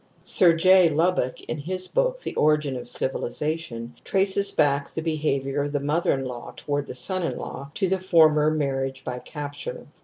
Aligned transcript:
Sir 0.23 0.55
J. 0.55 0.89
Lubbock, 0.89 1.41
in 1.41 1.59
his 1.59 1.87
book 1.87 2.21
The 2.21 2.33
Origin 2.33 2.75
of 2.75 2.85
Civilization^ 2.85 3.91
traces 4.03 4.49
back 4.49 4.89
the 4.89 5.03
behaviour 5.03 5.61
of 5.61 5.73
the 5.73 5.79
mother 5.79 6.11
in 6.11 6.25
law 6.25 6.53
toward 6.55 6.87
the 6.87 6.95
son 6.95 7.21
in 7.21 7.37
law 7.37 7.69
to 7.75 7.87
the 7.87 7.99
former' 7.99 8.49
marriage 8.49 9.03
by 9.03 9.19
capture 9.19 9.85